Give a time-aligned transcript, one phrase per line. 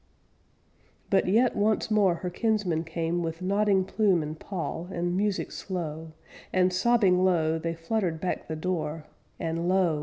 [1.11, 6.13] _But yet once more Her kinsmen came With nodding plume and pall And music slow,
[6.51, 9.05] And, sobbing low, They fluttered back the door,
[9.39, 9.99] and lo!